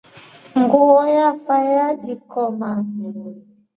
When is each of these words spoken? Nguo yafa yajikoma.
Nguo 0.59 0.99
yafa 1.17 1.55
yajikoma. 1.75 2.71